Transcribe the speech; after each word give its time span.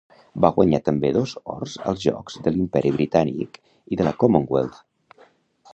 Va 0.43 0.49
guanyar 0.53 0.79
també 0.87 1.11
dos 1.17 1.33
ors 1.55 1.75
als 1.91 2.01
Jocs 2.07 2.39
de 2.47 2.55
l'Imperi 2.55 2.93
Britànic 2.97 3.61
i 3.97 4.01
de 4.03 4.09
la 4.11 4.17
Commonwealth. 4.25 4.83